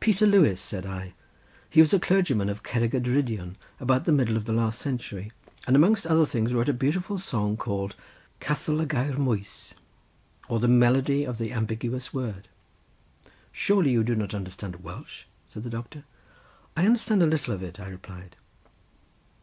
"Peter 0.00 0.26
Lewis," 0.26 0.58
said 0.58 0.86
I; 0.86 1.12
"he 1.68 1.82
was 1.82 1.92
a 1.92 2.00
clergyman 2.00 2.48
of 2.48 2.62
Cerrig 2.62 2.94
y 2.94 2.98
Drudion 2.98 3.56
about 3.78 4.06
the 4.06 4.10
middle 4.10 4.34
of 4.34 4.46
the 4.46 4.54
last 4.54 4.80
century, 4.80 5.32
and 5.66 5.76
amongst 5.76 6.06
other 6.06 6.24
things 6.24 6.54
wrote 6.54 6.70
a 6.70 6.72
beautiful 6.72 7.18
song 7.18 7.58
called 7.58 7.94
'Cathl 8.40 8.78
y 8.78 8.86
Gair 8.86 9.12
Mwys,' 9.18 9.74
or 10.48 10.60
the 10.60 10.66
melody 10.66 11.24
of 11.26 11.36
the 11.36 11.52
ambiguous 11.52 12.14
word." 12.14 12.48
"Surely 13.52 13.90
you 13.90 14.02
do 14.02 14.14
not 14.14 14.32
understand 14.32 14.82
Welsh?" 14.82 15.24
said 15.46 15.62
the 15.62 15.68
doctor. 15.68 16.04
"I 16.74 16.86
understand 16.86 17.22
a 17.22 17.26
little 17.26 17.52
of 17.52 17.62
it," 17.62 17.78
I 17.78 17.88
replied. 17.88 18.36